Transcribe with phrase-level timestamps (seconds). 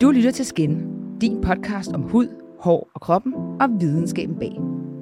[0.00, 0.78] Du lytter til Skin,
[1.20, 2.28] din podcast om hud,
[2.60, 4.52] hår og kroppen og videnskaben bag.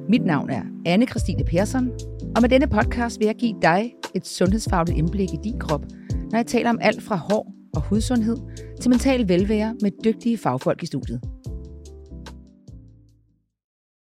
[0.08, 1.90] Mit navn er anne Christine Persson,
[2.36, 5.84] og med denne podcast vil jeg give dig et sundhedsfagligt indblik i din krop,
[6.30, 8.36] når jeg taler om alt fra hår og hudsundhed
[8.80, 11.20] til mental velvære med dygtige fagfolk i studiet.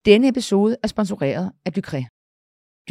[0.06, 2.02] Denne episode er sponsoreret af Ducré.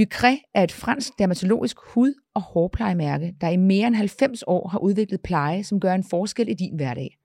[0.00, 4.78] Ducré er et fransk dermatologisk hud- og hårplejemærke, der i mere end 90 år har
[4.78, 7.18] udviklet pleje, som gør en forskel i din hverdag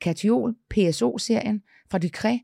[0.00, 2.38] katiol, PSO-serien fra Ducré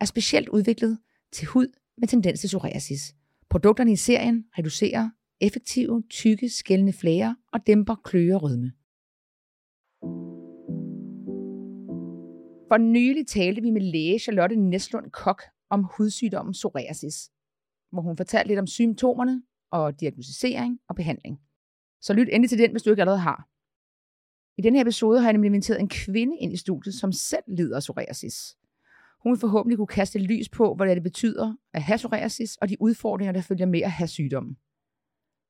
[0.00, 0.98] er specielt udviklet
[1.32, 1.66] til hud
[1.98, 3.14] med tendens til psoriasis.
[3.50, 8.72] Produkterne i serien reducerer effektive, tykke, skældende flager og dæmper kløe og rødme.
[12.68, 17.30] For nylig talte vi med læge Charlotte Neslund Kok om hudsygdommen psoriasis,
[17.92, 21.40] hvor hun fortalte lidt om symptomerne og diagnostisering og behandling.
[22.00, 23.48] Så lyt endelig til den, hvis du ikke allerede har.
[24.56, 27.76] I denne episode har jeg nemlig inviteret en kvinde ind i studiet, som selv lider
[27.76, 28.56] af psoriasis.
[29.22, 32.76] Hun vil forhåbentlig kunne kaste lys på, hvad det betyder at have psoriasis og de
[32.80, 34.56] udfordringer, der følger med at have sygdommen.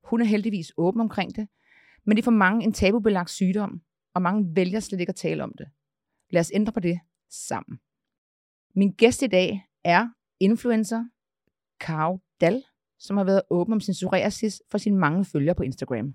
[0.04, 1.48] Hun er heldigvis åben omkring det,
[2.04, 3.80] men det er for mange en tabubelagt sygdom,
[4.14, 5.66] og mange vælger slet ikke at tale om det.
[6.30, 7.78] Lad os ændre på det sammen.
[8.74, 10.08] Min gæst i dag er
[10.40, 11.04] influencer
[11.80, 12.62] Karo Dal,
[12.98, 16.14] som har været åben om sin psoriasis for sine mange følgere på Instagram.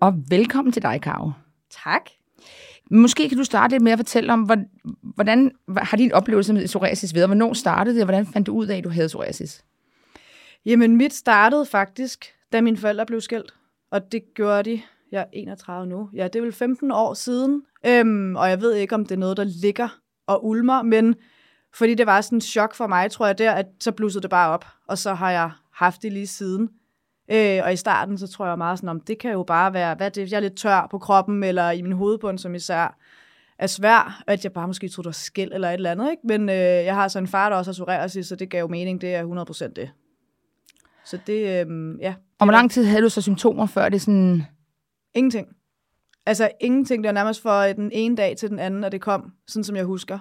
[0.00, 1.30] Og velkommen til dig, Karo.
[1.70, 2.10] Tak.
[2.90, 4.50] Måske kan du starte lidt med at fortælle om,
[5.02, 7.28] hvordan har din oplevelse med psoriasis været?
[7.28, 9.64] Hvornår startede det, og hvordan fandt du ud af, at du havde psoriasis?
[10.66, 13.54] Jamen, mit startede faktisk, da mine forældre blev skilt.
[13.90, 14.80] Og det gjorde de,
[15.12, 16.08] jeg er 31 nu.
[16.14, 17.62] Ja, det er vel 15 år siden.
[17.86, 19.88] Øhm, og jeg ved ikke, om det er noget, der ligger
[20.26, 21.14] og ulmer, men
[21.74, 24.30] fordi det var sådan en chok for mig, tror jeg der, at så blussede det
[24.30, 24.64] bare op.
[24.88, 26.68] Og så har jeg haft det lige siden.
[27.28, 29.94] Øh, og i starten, så tror jeg meget sådan, om det kan jo bare være,
[29.94, 32.98] hvad det, jeg er lidt tør på kroppen, eller i min hovedbund, som især
[33.58, 36.22] er svær, at jeg bare måske troede, det var skæld eller et eller andet, ikke?
[36.24, 38.68] Men øh, jeg har så en far, der også har psoriasis, så det gav jo
[38.68, 39.90] mening, det er 100% det.
[41.04, 42.14] Så det, øh, ja.
[42.38, 44.42] Og hvor lang tid havde du så symptomer, før det sådan...
[45.14, 45.48] Ingenting.
[46.26, 49.32] Altså ingenting, det var nærmest for den ene dag til den anden, og det kom,
[49.46, 50.18] sådan som jeg husker.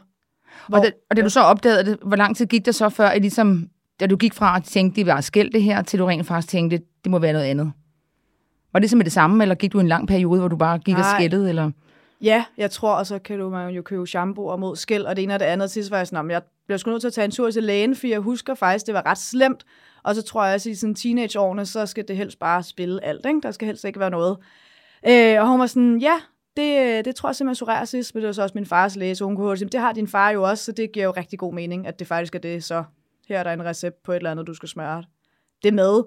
[0.67, 2.89] Hvor, og, da, og da du så opdagede det, hvor lang tid gik det så
[2.89, 5.99] før, at ligesom, da du gik fra at tænke, det var skæld det her, til
[5.99, 7.71] du rent faktisk tænkte, det må være noget andet?
[8.73, 10.95] Var det simpelthen det samme, eller gik du en lang periode, hvor du bare gik
[10.95, 11.01] Nej.
[11.01, 11.71] og skældede, eller?
[12.21, 15.23] Ja, jeg tror, og så kan du man jo købe shampoo mod skæld, og det
[15.23, 15.71] ene og det andet.
[15.71, 17.95] Sidst var jeg sådan, jeg bliver sgu nødt til at tage en tur til lægen,
[17.95, 19.65] for jeg husker faktisk, det var ret slemt.
[20.03, 23.25] Og så tror jeg, at i sådan teenageårene, så skal det helst bare spille alt.
[23.25, 23.41] Ikke?
[23.44, 24.38] Der skal helst ikke være noget.
[25.07, 26.15] Øh, og hun var sådan, ja,
[26.57, 29.25] det, det tror jeg simpelthen psoriasis, men det var så også min fars læge, så
[29.25, 31.53] hun kunne sige, det har din far jo også, så det giver jo rigtig god
[31.53, 32.83] mening, at det faktisk er det, så
[33.27, 35.03] her er der en recept på et eller andet, du skal smøre
[35.63, 36.03] det med.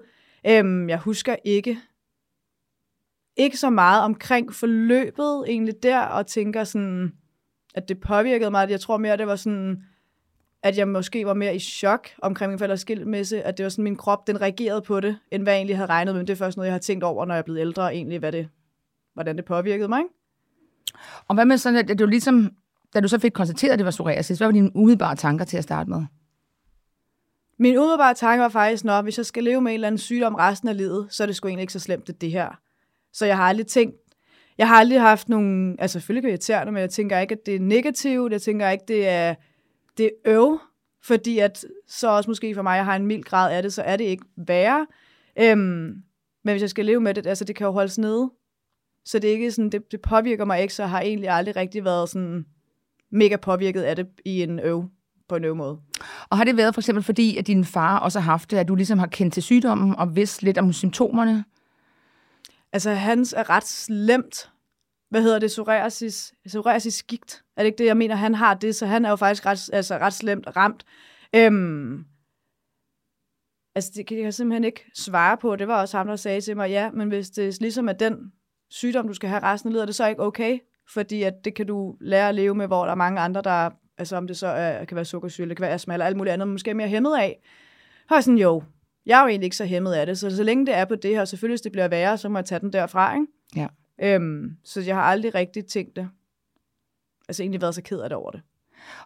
[0.48, 1.78] Øhm, jeg husker ikke,
[3.36, 7.12] ikke så meget omkring forløbet egentlig der, og tænker sådan,
[7.75, 8.70] at det påvirkede mig.
[8.70, 9.82] Jeg tror mere, det var sådan,
[10.62, 13.84] at jeg måske var mere i chok omkring min forældres skilsmisse, at det var sådan,
[13.84, 16.20] min krop, den reagerede på det, end hvad jeg egentlig havde regnet med.
[16.20, 18.19] Men det er først noget, jeg har tænkt over, når jeg er blevet ældre, egentlig,
[18.19, 18.48] hvad det,
[19.14, 19.98] hvordan det påvirkede mig.
[20.00, 20.14] Ikke?
[21.28, 22.50] Og hvad med sådan, at du ligesom,
[22.94, 25.56] da du så fik konstateret, at det var psoriasis, hvad var dine umiddelbare tanker til
[25.56, 26.04] at starte med?
[27.58, 30.34] Min umiddelbare tanke var faktisk, at hvis jeg skal leve med en eller anden sygdom
[30.34, 32.60] resten af livet, så er det sgu egentlig ikke så slemt, det, det her.
[33.12, 33.96] Så jeg har aldrig tænkt,
[34.58, 37.54] jeg har aldrig haft nogen, altså selvfølgelig kan irriterende, men jeg tænker ikke, at det
[37.54, 39.34] er negativt, jeg tænker ikke, det er,
[39.98, 40.60] det er øv,
[41.02, 43.82] fordi at så også måske for mig, jeg har en mild grad af det, så
[43.82, 44.86] er det ikke værre.
[45.40, 46.02] Øhm,
[46.44, 48.30] men hvis jeg skal leve med det, altså det kan jo holdes nede.
[49.04, 51.56] Så det er ikke sådan, det, det påvirker mig ikke, så jeg har egentlig aldrig
[51.56, 52.46] rigtig været sådan
[53.10, 54.88] mega påvirket af det i en øv
[55.28, 55.78] på en måde.
[56.31, 58.69] Og har det været for eksempel fordi, at din far også har haft det, at
[58.69, 61.44] du ligesom har kendt til sygdommen og vidst lidt om symptomerne?
[62.72, 64.50] Altså, hans er ret slemt.
[65.11, 65.50] Hvad hedder det?
[65.50, 67.44] Psoriasis, psoriasis gigt.
[67.56, 68.15] Er det ikke det, jeg mener?
[68.15, 70.84] Han har det, så han er jo faktisk ret, altså, ret slemt ramt.
[71.34, 72.05] Øhm,
[73.75, 75.56] altså, det kan jeg simpelthen ikke svare på.
[75.56, 78.33] Det var også ham, der sagde til mig, ja, men hvis det ligesom er den
[78.71, 80.59] sygdom, du skal have resten af livet, er det så ikke okay?
[80.93, 83.70] Fordi at det kan du lære at leve med, hvor der er mange andre, der
[83.99, 86.33] altså om det så er, kan være sukkersyge, det kan være astma eller alt muligt
[86.33, 87.41] andet, måske er mere hæmmet af.
[88.11, 88.62] Er sådan, jo,
[89.06, 90.95] jeg er jo egentlig ikke så hæmmet af det, så så længe det er på
[90.95, 93.27] det her, selvfølgelig hvis det bliver værre, så må jeg tage den derfra, ikke?
[93.56, 93.67] Ja.
[94.03, 96.09] Øhm, så jeg har aldrig rigtig tænkt det.
[97.29, 98.41] Altså egentlig været så ked af det over det.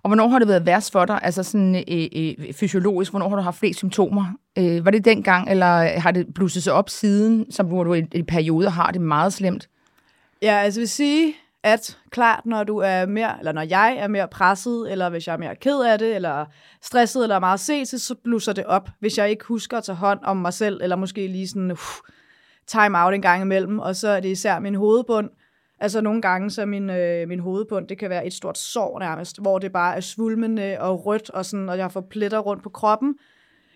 [0.02, 3.36] Og hvornår har det været værst for dig, altså sådan øh, øh, fysiologisk, hvornår har
[3.36, 4.24] du haft flest symptomer?
[4.58, 8.02] Øh, var det dengang, eller har det blusset sig op siden, som hvor du i,
[8.14, 9.68] i perioder har det meget slemt?
[10.42, 14.28] Ja, altså vil sige, at klart, når du er mere, eller når jeg er mere
[14.28, 16.46] presset, eller hvis jeg er mere ked af det, eller
[16.82, 20.20] stresset, eller meget set, så blusser det op, hvis jeg ikke husker at tage hånd
[20.22, 21.78] om mig selv, eller måske lige sådan uh,
[22.66, 25.30] time out en gang imellem, og så er det især min hovedbund,
[25.82, 29.40] Altså nogle gange, så min, øh, min hovedbund, det kan være et stort sår nærmest,
[29.40, 32.68] hvor det bare er svulmende og rødt, og, sådan, og jeg får pletter rundt på
[32.68, 33.14] kroppen.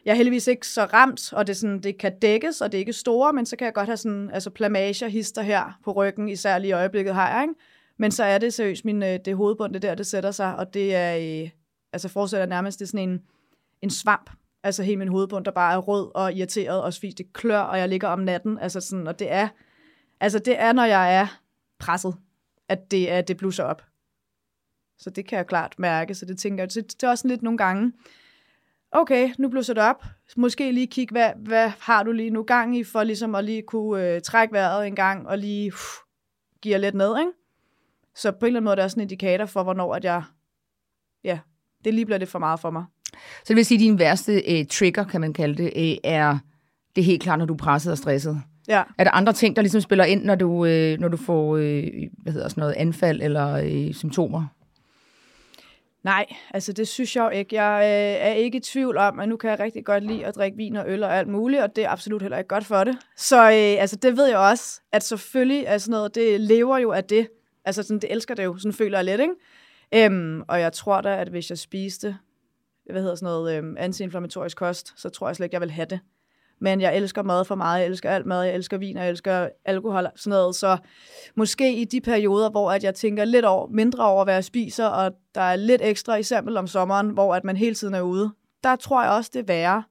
[0.05, 2.81] Jeg er heldigvis ikke så ramt, og det, sådan, det kan dækkes, og det er
[2.81, 6.29] ikke store, men så kan jeg godt have sådan, altså plamager, hister her på ryggen,
[6.29, 7.55] især lige i øjeblikket har jeg, ikke?
[7.97, 10.75] Men så er det seriøst, min, øh, det hovedbund, det der, det sætter sig, og
[10.75, 11.51] det er, øh,
[11.93, 13.23] altså fortsætter nærmest, det er sådan en,
[13.83, 14.31] en svamp,
[14.63, 17.79] altså hele min hovedbund, der bare er rød og irriteret, og fordi det klør, og
[17.79, 19.49] jeg ligger om natten, altså sådan, og det er,
[20.21, 21.41] altså det er, når jeg er
[21.79, 22.17] presset,
[22.69, 23.83] at det, at det blusser op.
[24.99, 27.43] Så det kan jeg klart mærke, så det tænker jeg, det er også sådan lidt
[27.43, 27.93] nogle gange,
[28.91, 30.05] okay, nu blusser det op,
[30.37, 33.63] måske lige kigge, hvad, hvad har du lige nu gang i, for ligesom at lige
[33.63, 35.79] kunne øh, trække vejret en gang, og lige uh,
[36.63, 37.31] give lidt ned, ikke?
[38.17, 40.23] Så på en eller anden måde er det også en indikator for, hvornår at jeg,
[41.25, 41.39] ja,
[41.85, 42.85] det lige bliver lidt for meget for mig.
[43.15, 46.39] Så det vil sige, at din værste øh, trigger, kan man kalde det, øh, er
[46.97, 48.43] det er helt klart, når du er presset og stresset?
[48.69, 48.83] Ja.
[48.99, 51.83] Er der andre ting, der ligesom spiller ind, når du, øh, når du får øh,
[52.23, 54.47] hvad hedder sådan noget, anfald eller øh, symptomer?
[56.03, 57.63] Nej, altså det synes jeg jo ikke.
[57.63, 60.35] Jeg øh, er ikke i tvivl om, at nu kan jeg rigtig godt lide at
[60.35, 62.85] drikke vin og øl og alt muligt, og det er absolut heller ikke godt for
[62.85, 62.99] det.
[63.17, 66.93] Så øh, altså, det ved jeg også, at selvfølgelig er sådan noget, det lever jo
[66.93, 67.29] af det.
[67.67, 69.35] Altså sådan, det elsker det jo, sådan føler jeg lidt, ikke?
[69.95, 72.17] Øhm, og jeg tror da, at hvis jeg spiste,
[72.91, 75.87] hvad hedder sådan noget, øhm, antiinflammatorisk kost, så tror jeg slet ikke, jeg vil have
[75.87, 76.01] det.
[76.61, 79.49] Men jeg elsker mad for meget, jeg elsker alt mad, jeg elsker vin, jeg elsker
[79.65, 80.55] alkohol, sådan noget.
[80.55, 80.77] Så
[81.35, 84.87] måske i de perioder, hvor at jeg tænker lidt over, mindre over, hvad jeg spiser,
[84.87, 88.31] og der er lidt ekstra, eksempel om sommeren, hvor at man hele tiden er ude,
[88.65, 89.83] der tror jeg også, det er værre.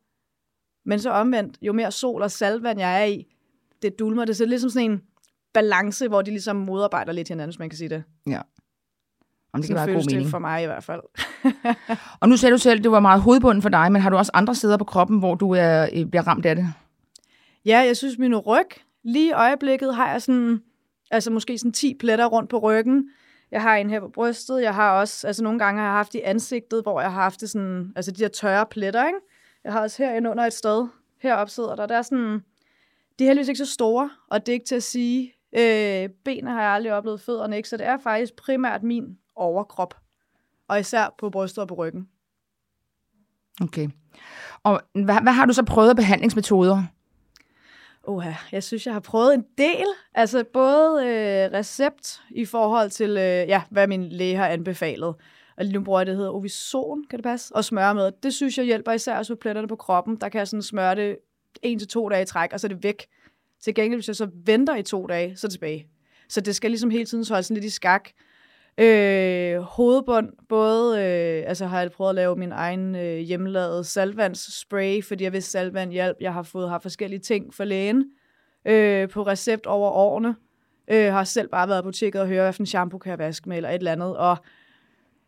[0.86, 3.26] Men så omvendt, jo mere sol og saltvand jeg er i,
[3.82, 4.26] det dulmer.
[4.26, 5.02] Det er ligesom sådan en
[5.56, 8.04] balance, hvor de ligesom modarbejder lidt hinanden, hvis man kan sige det.
[8.28, 8.42] Ja.
[9.54, 10.30] Om det kan være god det mening.
[10.30, 11.02] for mig i hvert fald.
[12.22, 14.18] Og nu sagde du selv, at det var meget hovedbunden for dig, men har du
[14.18, 16.68] også andre steder på kroppen, hvor du er, øh, bliver ramt af det?
[17.66, 18.68] Ja, jeg synes, min ryg,
[19.04, 20.62] lige i øjeblikket har jeg sådan,
[21.12, 23.10] altså måske sådan 10 pletter rundt på ryggen.
[23.52, 24.62] Jeg har en her på brystet.
[24.62, 27.42] Jeg har også, altså nogle gange har jeg haft i ansigtet, hvor jeg har haft
[27.42, 29.20] det sådan, altså de her tørre pletter, ikke?
[29.64, 30.88] Jeg har også herinde under et sted.
[31.22, 31.86] Heroppe sidder der.
[31.86, 32.40] Der er sådan,
[33.20, 35.34] de er heldigvis ikke så store, og det er ikke til at sige.
[35.58, 39.96] Øh, benene har jeg aldrig oplevet, fødderne ikke, så det er faktisk primært min overkrop.
[40.68, 42.08] Og især på brystet og på ryggen.
[43.62, 43.90] Okay.
[44.64, 46.84] Og hvad, hvad har du så prøvet af behandlingsmetoder?
[48.04, 49.86] Oha, jeg synes, jeg har prøvet en del.
[50.16, 53.18] Altså både øh, recept i forhold til, øh,
[53.48, 55.16] ja, hvad min læge har anbefalet.
[55.58, 57.56] Og lige nu bruger jeg det, der hedder Ovison, kan det passe?
[57.56, 58.12] Og smøre med.
[58.24, 60.16] Det synes jeg hjælper især også på pletterne på kroppen.
[60.16, 61.18] Der kan jeg sådan smøre det
[61.62, 63.06] en til to dage i træk, og så er det væk.
[63.64, 65.88] Til gengæld, hvis jeg så venter i to dage, så er det tilbage.
[66.30, 68.10] Så det skal ligesom hele tiden holde sådan lidt i skak.
[68.78, 75.04] Øh, hovedbund, både, øh, altså har jeg prøvet at lave min egen øh, hjemmelavede saltvandsspray,
[75.04, 76.18] fordi jeg vidste saltvand hjælp.
[76.22, 78.06] Jeg har fået har forskellige ting for lægen
[78.66, 80.36] øh, på recept over årene.
[80.88, 83.20] Øh, har selv bare været i apoteket og høre, hvad for en shampoo kan jeg
[83.20, 84.18] vaske med, eller et eller andet.
[84.18, 84.38] Og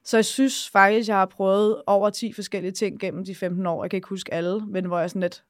[0.04, 3.84] så jeg synes faktisk, jeg har prøvet over 10 forskellige ting gennem de 15 år.
[3.84, 5.44] Jeg kan ikke huske alle, men hvor jeg sådan lidt,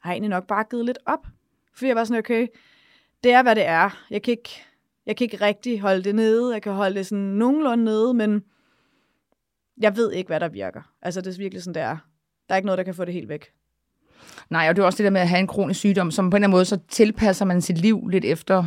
[0.00, 1.26] har egentlig nok bare givet lidt op.
[1.74, 2.46] Fordi jeg var sådan, okay,
[3.24, 4.04] det er, hvad det er.
[4.10, 4.62] Jeg kan ikke,
[5.06, 6.52] jeg kan ikke rigtig holde det nede.
[6.52, 8.42] Jeg kan holde det sådan nogenlunde nede, men
[9.80, 10.82] jeg ved ikke, hvad der virker.
[11.02, 11.96] Altså, det er virkelig sådan, det er.
[12.48, 13.52] Der er ikke noget, der kan få det helt væk.
[14.50, 16.36] Nej, og det er også det der med at have en kronisk sygdom, som på
[16.36, 18.64] en eller anden måde, så tilpasser man sit liv lidt efter,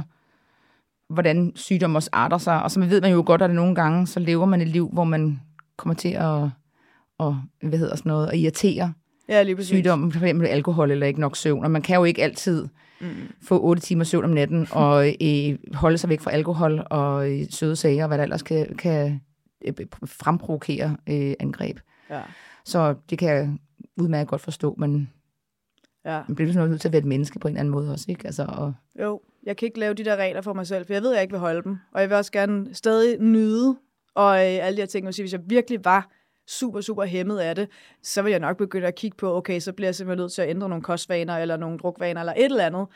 [1.09, 2.63] hvordan sygdommen også arter sig.
[2.63, 4.89] Og så ved man jo godt, at det nogle gange, så lever man et liv,
[4.93, 5.41] hvor man
[5.77, 6.50] kommer til at,
[7.17, 8.93] og, hvad hedder sådan noget, at irritere
[9.29, 9.70] Ja, lige præcis.
[9.70, 11.63] sygdommen, for eksempel alkohol eller ikke nok søvn.
[11.63, 12.67] Og man kan jo ikke altid
[13.01, 13.08] Mm.
[13.41, 17.46] få 8 timer søvn om natten og øh, holde sig væk fra alkohol og øh,
[17.50, 19.22] søde sager, og hvad der ellers kan, kan
[19.65, 19.74] øh,
[20.05, 21.79] fremprovokere øh, angreb.
[22.10, 22.22] Ja.
[22.65, 23.50] Så det kan jeg
[23.98, 25.10] udmærket godt forstå, men
[26.05, 26.22] ja.
[26.27, 28.05] man bliver sådan nødt til at være et menneske på en eller anden måde også,
[28.10, 28.25] ikke?
[28.25, 31.01] Altså, og, Jo, jeg kan ikke lave de der regler for mig selv, for jeg
[31.01, 31.77] ved, at jeg ikke vil holde dem.
[31.94, 33.75] Og jeg vil også gerne stadig nyde,
[34.15, 36.10] og øh, alle de her ting, hvis jeg virkelig var
[36.47, 37.69] super, super hæmmet af det,
[38.01, 40.41] så vil jeg nok begynde at kigge på, okay, så bliver jeg simpelthen nødt til
[40.41, 42.87] at ændre nogle kostvaner, eller nogle drukvaner, eller et eller andet.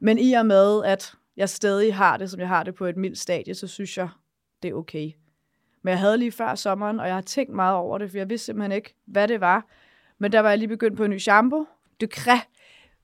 [0.00, 2.96] Men i og med, at jeg stadig har det, som jeg har det på et
[2.96, 4.08] mildt stadie, så synes jeg,
[4.62, 5.10] det er okay.
[5.82, 8.30] Men jeg havde lige før sommeren, og jeg har tænkt meget over det, for jeg
[8.30, 9.66] vidste simpelthen ikke, hvad det var.
[10.18, 11.66] Men der var jeg lige begyndt på en ny shampoo,
[12.00, 12.40] Ducre,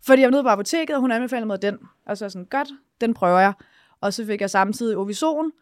[0.06, 1.78] fordi jeg var nede på apoteket, og hun anbefalede mig den.
[2.06, 2.68] Og så er jeg sådan, godt,
[3.00, 3.52] den prøver jeg.
[4.00, 5.52] Og så fik jeg samtidig Ovison,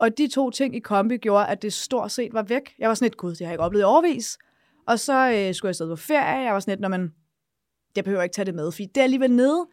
[0.00, 2.74] og de to ting i kombi gjorde, at det stort set var væk.
[2.78, 4.38] Jeg var sådan lidt, gud, det har jeg ikke oplevet i overvis.
[4.86, 6.44] Og så øh, skulle jeg stadig på ferie.
[6.44, 7.12] Jeg var sådan lidt, når man,
[7.96, 9.66] jeg behøver ikke tage det med, fordi det er alligevel nede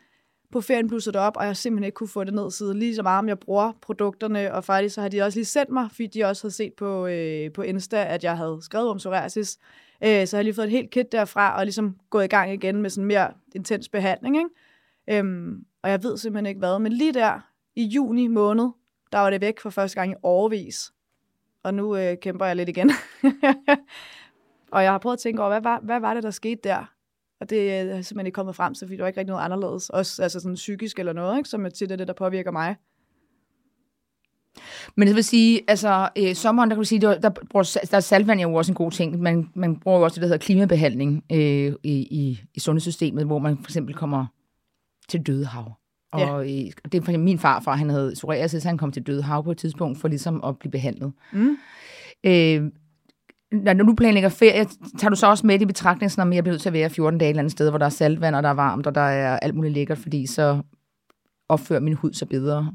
[0.52, 2.96] på ferien blusset det op, og jeg simpelthen ikke kunne få det ned siden lige
[2.96, 5.90] så meget, om jeg bruger produkterne, og faktisk så har de også lige sendt mig,
[5.92, 9.58] fordi de også havde set på, øh, på Insta, at jeg havde skrevet om psoriasis.
[10.04, 12.54] Øh, så har jeg lige fået et helt kit derfra, og ligesom gået i gang
[12.54, 14.38] igen med sådan mere intens behandling.
[14.38, 15.20] Ikke?
[15.20, 17.40] Øhm, og jeg ved simpelthen ikke hvad, men lige der
[17.76, 18.70] i juni måned,
[19.12, 20.92] der var det væk for første gang i årvis.
[21.64, 22.92] Og nu øh, kæmper jeg lidt igen.
[24.74, 26.94] og jeg har prøvet at tænke over, hvad var, hvad var det, der skete der?
[27.40, 29.46] Og det øh, er simpelthen ikke kommet frem til, fordi det var ikke rigtig noget
[29.46, 29.90] anderledes.
[29.90, 31.50] Også altså sådan psykisk eller noget, ikke?
[31.50, 32.76] som er tit er det, der påvirker mig.
[34.96, 37.98] Men det vil sige, altså øh, sommeren, der kan du sige, der, der, bruger, der
[37.98, 39.20] er salvand jo også en god ting.
[39.20, 43.40] Man, man bruger jo også det, der hedder klimabehandling øh, i, i, i sundhedssystemet, hvor
[43.40, 44.26] man for eksempel kommer
[45.10, 45.74] til dødehav.
[46.12, 46.40] Og ja.
[46.40, 49.58] øh, det er for min farfar, han havde psoriasis, han kom til dødehav på et
[49.58, 51.12] tidspunkt for ligesom at blive behandlet.
[51.34, 51.58] Mm.
[52.24, 52.72] Øh,
[53.52, 54.66] når du planlægger ferie,
[55.00, 57.20] tager du så også med i betragtning, at jeg bliver nødt til at være 14
[57.20, 59.02] dage et eller andet sted, hvor der er saltvand, og der er varmt, og der
[59.02, 60.62] er alt muligt lækkert, fordi så
[61.50, 62.74] opfører min hud sig bedre.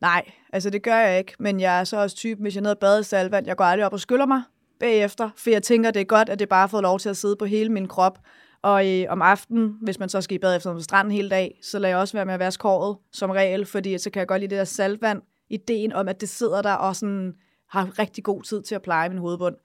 [0.00, 2.62] Nej, altså det gør jeg ikke, men jeg er så også typen, hvis jeg er
[2.62, 4.42] nede og bade i saltvand, jeg går aldrig op og skyller mig
[4.80, 7.16] bagefter, for jeg tænker, det er godt, at det bare har fået lov til at
[7.16, 8.18] sidde på hele min krop.
[8.62, 11.58] Og øh, om aftenen, hvis man så skal i bad efter på stranden hele dag,
[11.62, 14.28] så lader jeg også være med at vaske håret som regel, fordi så kan jeg
[14.28, 17.34] godt lide det der saltvand, ideen om, at det sidder der og sådan
[17.68, 19.56] har rigtig god tid til at pleje min hovedbund.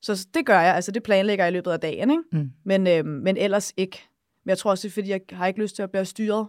[0.00, 2.22] Så det gør jeg, altså det planlægger jeg i løbet af dagen, ikke?
[2.32, 2.50] Mm.
[2.64, 4.02] Men, øh, men ellers ikke.
[4.44, 6.46] Men jeg tror også, det er, fordi jeg har ikke lyst til at blive styret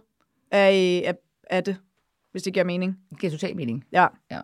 [0.50, 1.14] af, af,
[1.50, 1.76] af det,
[2.32, 2.98] hvis det giver mening.
[3.10, 3.84] Det giver totalt mening.
[3.92, 4.06] Ja.
[4.30, 4.40] ja.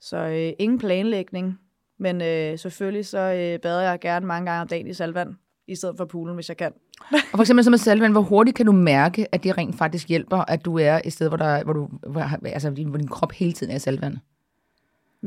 [0.00, 1.58] Så øh, ingen planlægning,
[1.98, 5.34] men øh, selvfølgelig så øh, bader jeg gerne mange gange om dagen i salvand,
[5.72, 6.72] i stedet for poolen, hvis jeg kan.
[7.10, 10.08] og for eksempel som med salvand, hvor hurtigt kan du mærke, at det rent faktisk
[10.08, 13.32] hjælper, at du er et sted, hvor, der, hvor, du, hvor, altså, hvor din krop
[13.32, 14.16] hele tiden er salvand?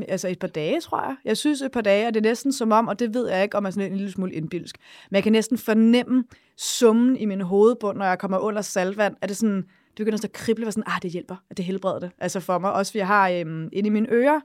[0.08, 1.16] altså et par dage, tror jeg.
[1.26, 3.44] Jeg synes et par dage, og det er næsten som om, og det ved jeg
[3.44, 4.78] ikke, om jeg er sådan en lille smule indbilsk,
[5.10, 6.24] men jeg kan næsten fornemme
[6.58, 9.16] summen i min hovedbund, når jeg kommer under salvand.
[9.22, 12.00] Er det sådan, det begynder at krible, og sådan, ah, det hjælper, at det helbreder
[12.00, 12.12] det.
[12.20, 14.40] Altså for mig, også fordi jeg har øhm, inde i mine ører,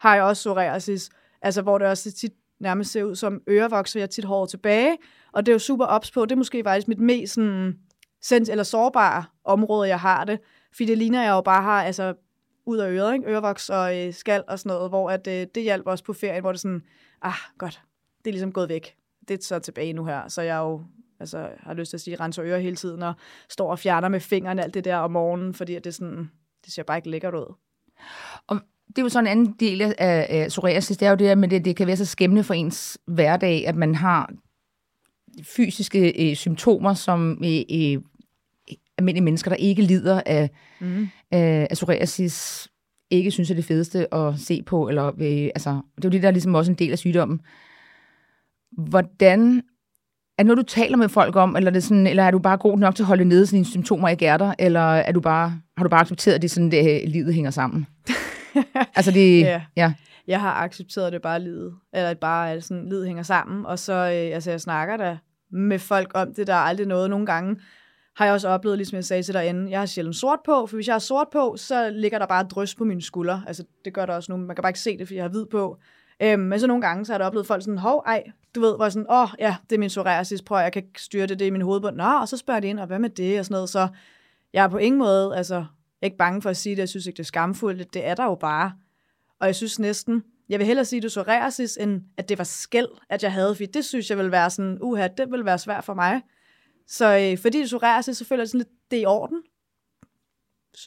[0.00, 1.10] har jeg også psoriasis,
[1.42, 2.32] altså hvor det også tit
[2.62, 4.96] nærmest ser ud som ørevoks, så jeg tit håret tilbage,
[5.32, 7.78] og det er jo super ops på, det er måske faktisk mit mest sådan,
[8.20, 10.38] sens- eller sårbare område, jeg har det,
[10.72, 12.14] fordi det ligner, jeg jo bare har altså,
[12.66, 13.30] ud af øret, ikke?
[13.30, 16.40] ørevoks og øh, skal og sådan noget, hvor at, øh, det hjalp også på ferien,
[16.40, 16.82] hvor det sådan,
[17.22, 17.82] ah, godt,
[18.18, 18.96] det er ligesom gået væk.
[19.28, 20.82] Det er så tilbage nu her, så jeg jo
[21.20, 23.14] altså, har lyst til at sige, renser ører hele tiden, og
[23.48, 26.30] står og fjerner med fingrene alt det der om morgenen, fordi det, er sådan,
[26.64, 27.54] det ser bare ikke lækkert ud.
[28.46, 28.60] Og
[28.96, 31.50] det er jo sådan en anden del af, af psoriasis, det er jo det, at
[31.50, 34.32] det, det kan være så skæmmende for ens hverdag, at man har
[35.42, 38.02] fysiske øh, symptomer, som øh, øh,
[38.98, 41.08] almindelige mennesker, der ikke lider af, mm.
[41.30, 42.68] af, af psoriasis,
[43.10, 44.88] ikke synes er det fedeste at se på.
[44.88, 47.40] Eller, øh, altså, det er jo det, der er ligesom også en del af sygdommen.
[48.72, 49.62] Hvordan
[50.38, 52.38] er det noget, du taler med folk om, eller er, det sådan, eller er du
[52.38, 55.12] bare god nok til at holde nede, så dine symptomer ikke er der, eller er
[55.12, 57.86] du bare, har du bare accepteret, at det sådan, det, livet hænger sammen?
[58.96, 59.62] altså det, ja.
[59.76, 59.92] ja.
[60.26, 63.92] Jeg har accepteret det bare livet, eller bare at sådan, livet hænger sammen, og så,
[63.92, 65.18] øh, altså jeg snakker da
[65.50, 67.56] med folk om det, der er aldrig noget nogle gange,
[68.16, 70.66] har jeg også oplevet, ligesom jeg sagde til dig inden, jeg har sjældent sort på,
[70.66, 73.42] for hvis jeg har sort på, så ligger der bare drøs på mine skuldre.
[73.46, 74.38] Altså, det gør der også nu.
[74.38, 75.78] Man kan bare ikke se det, fordi jeg har hvid på.
[76.22, 78.22] Øhm, men så nogle gange, så har jeg oplevet folk sådan, hov, ej,
[78.54, 80.84] du ved, hvor jeg sådan, åh, oh, ja, det er min psoriasis, prøv jeg kan
[80.96, 81.96] styre det, det er min hovedbund.
[81.96, 83.68] Nå, og så spørger de ind, og hvad med det, og sådan noget.
[83.68, 83.88] Så
[84.52, 85.64] jeg er på ingen måde, altså,
[86.02, 88.24] ikke bange for at sige det, jeg synes ikke, det er skamfuldt, det er der
[88.24, 88.72] jo bare.
[89.40, 92.38] Og jeg synes næsten, jeg vil hellere sige, at det er psoriasis, end at det
[92.38, 95.44] var skæld, at jeg havde, for det synes jeg vil være sådan, uha, det vil
[95.44, 96.22] være svært for mig.
[96.86, 99.42] Så øh, fordi det psoriasis, så føler jeg sådan lidt, det er i orden.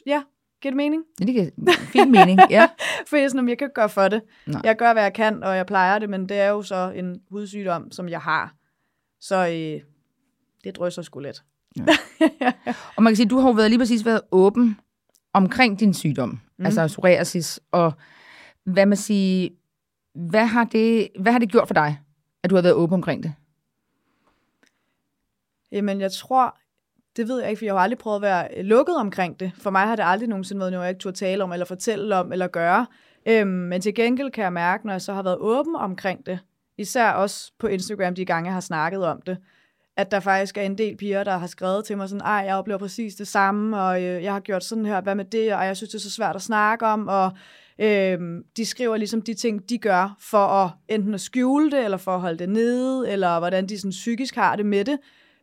[0.06, 0.22] Ja,
[0.62, 1.04] giver det mening?
[1.20, 2.68] Ja, det giver fin mening, ja.
[3.08, 4.22] for jeg er sådan, jeg kan gøre for det.
[4.46, 4.60] Nej.
[4.64, 7.20] Jeg gør, hvad jeg kan, og jeg plejer det, men det er jo så en
[7.30, 8.54] hudsygdom, som jeg har.
[9.20, 9.80] Så øh,
[10.64, 11.42] det drøser sgu lidt.
[11.76, 12.52] Ja.
[12.96, 14.76] og man kan sige, du har jo været, lige præcis været åben
[15.36, 16.66] omkring din sygdom, mm.
[16.66, 17.92] altså psoriasis, og
[18.64, 19.50] hvad man siger,
[20.14, 21.98] hvad har, det, hvad har det gjort for dig,
[22.42, 23.34] at du har været åben omkring det?
[25.72, 26.56] Jamen, jeg tror,
[27.16, 29.52] det ved jeg ikke, for jeg har aldrig prøvet at være lukket omkring det.
[29.58, 32.16] For mig har det aldrig nogensinde været noget, jeg ikke turde tale om, eller fortælle
[32.16, 32.86] om, eller gøre.
[33.26, 36.38] Øhm, men til gengæld kan jeg mærke, når jeg så har været åben omkring det,
[36.78, 39.38] især også på Instagram de gange, jeg har snakket om det,
[39.96, 42.56] at der faktisk er en del piger, der har skrevet til mig sådan, ej, jeg
[42.56, 45.66] oplever præcis det samme, og øh, jeg har gjort sådan her, hvad med det, og
[45.66, 47.30] jeg synes, det er så svært at snakke om, og
[47.78, 48.18] øh,
[48.56, 52.14] de skriver ligesom de ting, de gør, for at enten at skjule det, eller for
[52.14, 54.98] at holde det nede, eller hvordan de sådan psykisk har det med det.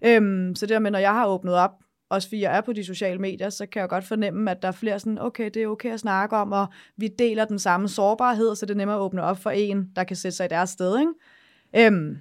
[0.05, 1.71] Øh, så det med, når jeg har åbnet op,
[2.09, 4.67] også fordi jeg er på de sociale medier, så kan jeg godt fornemme, at der
[4.67, 6.67] er flere sådan, okay, det er okay at snakke om, og
[6.97, 10.03] vi deler den samme sårbarhed, så det er nemmere at åbne op for en, der
[10.03, 10.99] kan sætte sig i deres sted.
[10.99, 11.87] Ikke?
[11.87, 12.17] Øhm,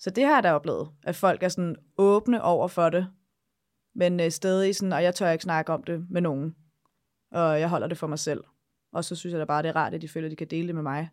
[0.00, 3.06] så det har jeg da oplevet, at folk er sådan åbne over for det,
[3.94, 6.56] men øh, stadig sådan, og jeg tør ikke snakke om det med nogen,
[7.32, 8.44] og jeg holder det for mig selv.
[8.92, 10.46] Og så synes jeg da bare, det er rart, at de føler, at de kan
[10.46, 11.08] dele det med mig.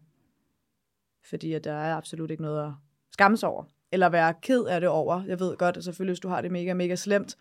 [1.29, 2.71] Fordi at der er absolut ikke noget at
[3.11, 5.23] skamme sig over eller være ked af det over.
[5.23, 7.37] Jeg ved godt, at selvfølgelig, hvis du har det mega, mega slemt,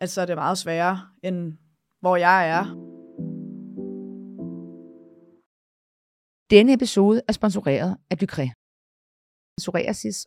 [0.00, 1.58] at så er det meget sværere, end
[2.00, 2.64] hvor jeg er.
[6.50, 8.46] Denne episode er sponsoreret af Dykræ.
[9.58, 10.26] Psoriasis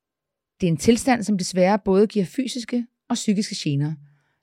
[0.61, 3.93] det er en tilstand, som desværre både giver fysiske og psykiske gener,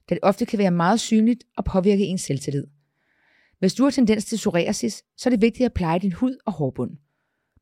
[0.08, 2.64] da det ofte kan være meget synligt og påvirke ens selvtillid.
[3.58, 6.52] Hvis du har tendens til psoriasis, så er det vigtigt at pleje din hud og
[6.52, 6.96] hårbund.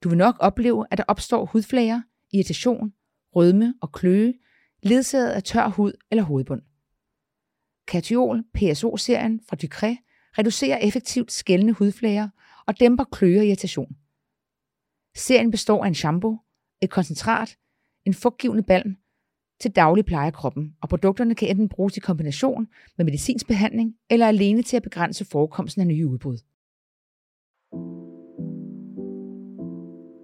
[0.02, 2.92] Du vil nok opleve, at der opstår hudflager, irritation,
[3.36, 4.34] rødme og kløe,
[4.82, 6.62] ledsaget af tør hud eller hovedbund.
[7.86, 9.96] Katiol PSO-serien fra Ducré
[10.38, 12.28] reducerer effektivt skældende hudflager
[12.66, 13.96] og dæmper kløe og irritation.
[15.16, 16.38] Serien består af en shampoo,
[16.82, 17.56] et koncentrat,
[18.06, 18.96] en fugtgivende balm
[19.60, 23.94] til daglig pleje af kroppen, og produkterne kan enten bruges i kombination med medicinsk behandling
[24.10, 26.38] eller alene til at begrænse forekomsten af nye udbrud.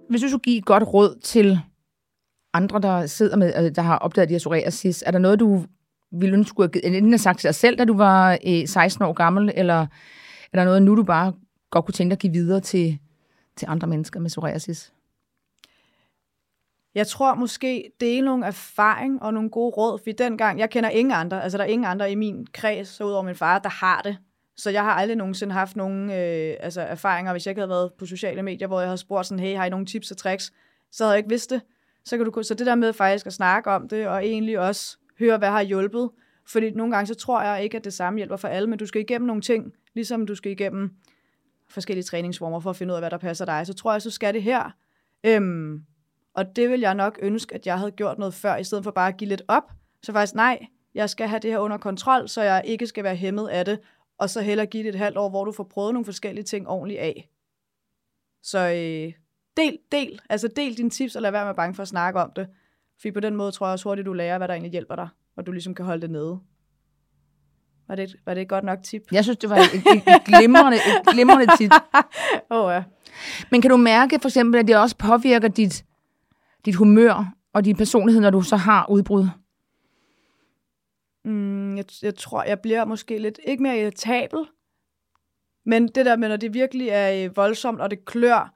[0.09, 1.59] Hvis du skulle give et godt råd til
[2.53, 5.65] andre, der sidder med, øh, der har opdaget de her psoriasis, er der noget, du
[6.11, 9.13] ville ønske, du enten have sagt til dig selv, da du var øh, 16 år
[9.13, 9.87] gammel, eller
[10.53, 11.33] er der noget nu, du bare
[11.71, 12.99] godt kunne tænke dig at give videre til,
[13.55, 14.93] til andre mennesker med psoriasis?
[16.95, 20.89] Jeg tror måske, det er nogle erfaring og nogle gode råd, for dengang, jeg kender
[20.89, 23.69] ingen andre, altså der er ingen andre i min kreds, så udover min far, der
[23.69, 24.17] har det.
[24.55, 27.93] Så jeg har aldrig nogensinde haft nogen øh, altså erfaringer, hvis jeg ikke havde været
[27.93, 30.53] på sociale medier, hvor jeg havde spurgt sådan, hey, har I nogle tips og tricks?
[30.91, 31.61] Så havde jeg ikke vidst det.
[32.05, 34.97] Så, kan du, så det der med faktisk at snakke om det, og egentlig også
[35.19, 36.09] høre, hvad har hjulpet.
[36.47, 38.85] Fordi nogle gange, så tror jeg ikke, at det samme hjælper for alle, men du
[38.85, 40.91] skal igennem nogle ting, ligesom du skal igennem
[41.69, 43.67] forskellige træningsformer for at finde ud af, hvad der passer dig.
[43.67, 44.71] Så tror jeg, så skal det her.
[45.23, 45.83] Øhm,
[46.33, 48.91] og det vil jeg nok ønske, at jeg havde gjort noget før, i stedet for
[48.91, 49.71] bare at give lidt op.
[50.03, 53.15] Så faktisk, nej, jeg skal have det her under kontrol, så jeg ikke skal være
[53.15, 53.79] hæmmet af det,
[54.17, 56.67] og så heller give det et halvt år, hvor du får prøvet nogle forskellige ting
[56.67, 57.29] ordentligt af.
[58.43, 59.13] Så øh,
[59.57, 62.31] del, del, altså del dine tips, og lad være med bange for at snakke om
[62.35, 62.47] det.
[63.01, 65.07] For på den måde tror jeg også hurtigt, du lærer, hvad der egentlig hjælper dig,
[65.35, 66.39] og du ligesom kan holde det nede.
[67.87, 69.01] Var det, var det et godt nok tip?
[69.11, 71.71] Jeg synes, det var et, et, et, glimrende, et glimrende tip.
[72.49, 72.83] oh, ja.
[73.51, 75.85] Men kan du mærke for eksempel, at det også påvirker dit
[76.65, 79.27] dit humør og din personlighed, når du så har udbrud?
[81.25, 84.39] Mm, jeg, jeg tror, jeg bliver måske lidt, ikke mere irritabel,
[85.65, 88.53] men det der med, når det virkelig er øh, voldsomt, og det klør,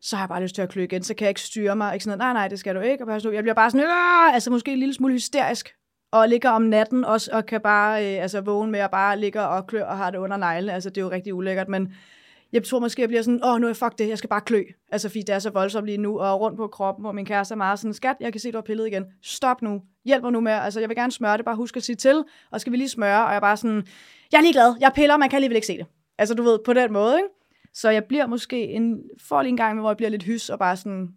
[0.00, 1.94] så har jeg bare lyst til at klø igen, så kan jeg ikke styre mig.
[1.94, 3.04] Ikke sådan, nej, nej, det skal du ikke.
[3.04, 4.34] Og jeg bliver bare sådan, Åh!
[4.34, 5.74] altså måske en lille smule hysterisk,
[6.12, 9.42] og ligger om natten også, og kan bare øh, altså, vågne med at bare ligge
[9.42, 10.72] og klø og har det under neglene.
[10.72, 11.94] Altså, det er jo rigtig ulækkert, men
[12.52, 14.62] jeg tror måske, jeg bliver sådan, åh, nu er fuck det, jeg skal bare klø.
[14.92, 17.54] Altså, fordi det er så voldsomt lige nu, og rundt på kroppen, hvor min kæreste
[17.54, 19.04] er meget sådan, skat, jeg kan se, du har pillet igen.
[19.22, 19.82] Stop nu.
[20.04, 22.24] Hjælp mig nu med, altså, jeg vil gerne smøre det, bare husk at sige til,
[22.50, 23.86] og skal vi lige smøre, og jeg er bare sådan,
[24.32, 25.86] jeg er ligeglad, jeg piller, man kan alligevel ikke se det.
[26.18, 27.28] Altså, du ved, på den måde, ikke?
[27.74, 30.58] Så jeg bliver måske en, får lige en gang, hvor jeg bliver lidt hys, og
[30.58, 31.08] bare sådan,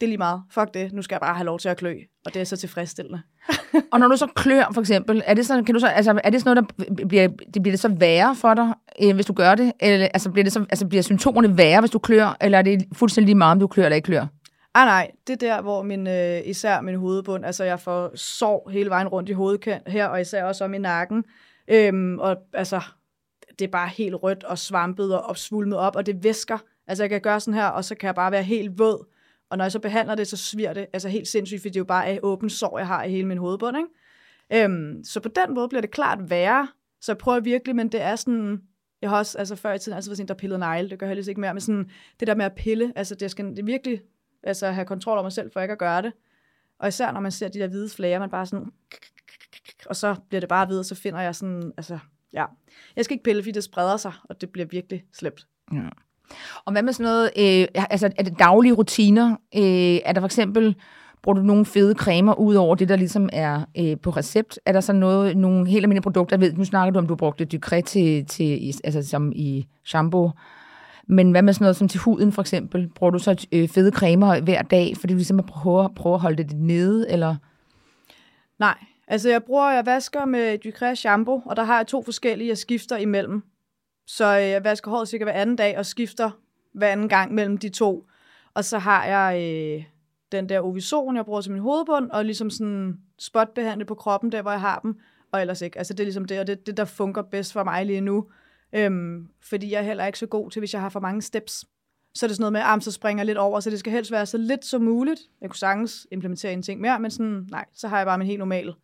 [0.00, 0.42] det er lige meget.
[0.50, 1.96] Fuck det, nu skal jeg bare have lov til at klø.
[2.26, 3.22] Og det er så tilfredsstillende.
[3.92, 6.30] og når du så klør, for eksempel, er det, sådan, kan du så, altså, er
[6.30, 9.32] det sådan noget, der bliver, det bliver det så værre for dig, øh, hvis du
[9.32, 9.72] gør det?
[9.80, 12.36] Eller altså, bliver, det så, altså, bliver symptomerne værre, hvis du klør?
[12.40, 14.26] Eller er det fuldstændig lige meget, om du klør eller ikke klør?
[14.74, 18.70] Ah, nej, det er der, hvor min, øh, især min hovedbund, altså jeg får sår
[18.72, 21.24] hele vejen rundt i hovedet her, og især også om i nakken.
[21.68, 22.80] Øhm, og altså,
[23.58, 26.58] det er bare helt rødt og svampet og opsvulmet op, og det væsker.
[26.86, 29.13] Altså jeg kan gøre sådan her, og så kan jeg bare være helt våd
[29.50, 31.80] og når jeg så behandler det, så sviger det altså helt sindssygt, fordi det er
[31.80, 33.76] jo bare et åbent sår, jeg har i hele min hovedbund.
[33.76, 34.64] Ikke?
[34.64, 36.68] Øhm, så på den måde bliver det klart værre.
[37.00, 38.62] Så jeg prøver virkelig, men det er sådan...
[39.02, 40.90] Jeg har også altså før i tiden altid været sådan, der pillede negle.
[40.90, 41.54] Det gør jeg heldigvis ikke mere.
[41.54, 44.00] Men sådan, det der med at pille, altså det skal det virkelig
[44.42, 46.12] altså, have kontrol over mig selv, for ikke at gøre det.
[46.78, 48.66] Og især når man ser de der hvide flager, man bare sådan...
[49.86, 51.72] Og så bliver det bare videre, så finder jeg sådan...
[51.76, 51.98] Altså,
[52.32, 52.44] ja.
[52.96, 55.46] Jeg skal ikke pille, fordi det spreder sig, og det bliver virkelig slemt.
[55.72, 55.88] Ja.
[56.64, 59.30] Og hvad med sådan noget, øh, altså er det daglige rutiner?
[59.56, 60.76] Øh, er der for eksempel,
[61.22, 64.58] bruger du nogle fede cremer ud over det, der ligesom er øh, på recept?
[64.66, 66.36] Er der så noget, nogle helt almindelige produkter?
[66.36, 70.30] Jeg ved, nu snakker du om, du brugte Ducré til, til altså som i shampoo.
[71.06, 72.90] Men hvad med sådan noget som til huden for eksempel?
[72.94, 76.42] Bruger du så øh, fede cremer hver dag, fordi du ligesom prøver, prøver at holde
[76.44, 77.36] det nede, eller?
[78.58, 82.48] Nej, altså jeg bruger, jeg vasker med Ducré shampoo, og der har jeg to forskellige,
[82.48, 83.42] jeg skifter imellem.
[84.06, 86.30] Så øh, jeg vasker håret cirka hver anden dag og skifter
[86.72, 88.06] hver anden gang mellem de to.
[88.54, 89.84] Og så har jeg øh,
[90.32, 94.42] den der Ovison, jeg bruger til min hovedbund, og ligesom sådan spotbehandle på kroppen, der
[94.42, 95.00] hvor jeg har dem,
[95.32, 95.78] og ellers ikke.
[95.78, 98.26] Altså det er ligesom det, og det det, der fungerer bedst for mig lige nu.
[98.72, 101.64] Øhm, fordi jeg er heller ikke så god til, hvis jeg har for mange steps.
[102.14, 104.10] Så er det sådan noget med, at så springer lidt over, så det skal helst
[104.12, 105.20] være så lidt som muligt.
[105.40, 108.26] Jeg kunne sagtens implementere en ting mere, men sådan, nej, så har jeg bare min
[108.26, 108.74] helt normale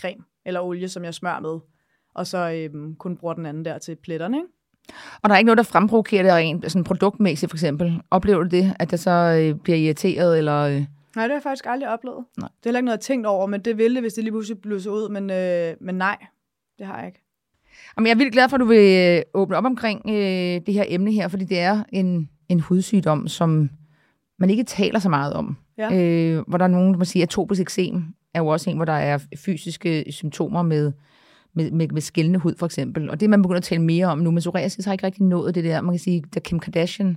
[0.00, 1.58] creme eller olie, som jeg smører med.
[2.14, 4.48] Og så øhm, kun bruger den anden der til pletterne, ikke?
[5.22, 8.00] Og der er ikke noget, der fremprovokerer det rent sådan produktmæssigt for eksempel.
[8.10, 10.38] Oplever du det, at det så øh, bliver irriteret?
[10.38, 10.72] Eller, øh?
[11.16, 12.24] Nej, det har jeg faktisk aldrig oplevet.
[12.38, 12.48] Nej.
[12.48, 14.32] Det er heller ikke noget, jeg tænkt over, men det ville det, hvis det lige
[14.32, 15.08] pludselig blusser ud.
[15.08, 16.16] Men, øh, men nej,
[16.78, 17.22] det har jeg ikke.
[17.96, 20.74] Jamen, jeg er vildt glad for, at du vil øh, åbne op omkring øh, det
[20.74, 23.70] her emne her, fordi det er en, en hudsygdom, som
[24.38, 25.56] man ikke taler så meget om.
[25.78, 25.94] Ja.
[25.94, 28.76] Øh, hvor der er nogen, der må sige, at atopisk eksem er jo også en,
[28.76, 30.92] hvor der er fysiske symptomer med,
[31.54, 33.10] med, med, med skældende hud, for eksempel.
[33.10, 35.22] Og det er man begyndt at tale mere om nu, men psoriasis har ikke rigtig
[35.22, 35.80] nået det der.
[35.80, 37.16] Man kan sige, da Kim Kardashian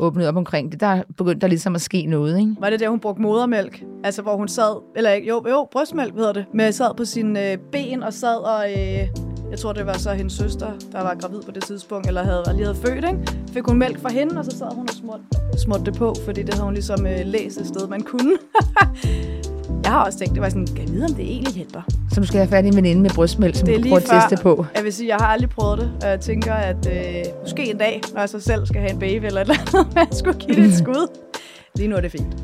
[0.00, 2.56] åbnede op omkring det, der begyndte der ligesom at ske noget, ikke?
[2.60, 3.84] Var det der, hun brugte modermælk?
[4.04, 7.52] Altså, hvor hun sad, eller ikke, jo, jo, brystmælk hedder det, men sad på sine
[7.52, 9.08] øh, ben og sad og, øh,
[9.50, 12.42] jeg tror, det var så hendes søster, der var gravid på det tidspunkt, eller havde
[12.54, 13.18] lige havde født, ikke?
[13.52, 15.22] Fik hun mælk fra hende, og så sad hun og smurte,
[15.58, 18.38] smurte det på, fordi det havde hun ligesom øh, læst et sted, man kunne.
[19.84, 21.82] jeg har også tænkt, det var sådan, kan jeg vide, om det egentlig hjælper?
[22.12, 24.30] Så du skal have fat i en veninde med brystmælk, som Det du prøver at
[24.30, 24.66] teste på.
[24.74, 27.78] Jeg vil sige, jeg har aldrig prøvet det, og jeg tænker, at øh, måske en
[27.78, 30.38] dag, når jeg så selv skal have en baby eller et eller andet, jeg skulle
[30.38, 31.18] give det et skud.
[31.76, 32.36] Lige nu er det fint.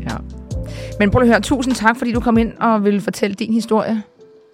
[0.00, 0.16] Ja.
[0.98, 4.02] Men prøv at høre, tusind tak, fordi du kom ind og ville fortælle din historie.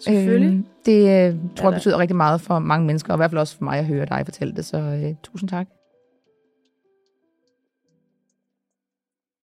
[0.00, 0.48] Selvfølgelig.
[0.48, 3.40] Øhm, det øh, tror jeg betyder rigtig meget for mange mennesker, og i hvert fald
[3.40, 5.66] også for mig at høre dig fortælle det, så øh, tusind tak.